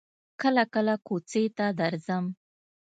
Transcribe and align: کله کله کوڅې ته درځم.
کله 0.41 0.63
کله 0.73 0.95
کوڅې 1.07 1.43
ته 1.57 1.65
درځم. 1.79 2.25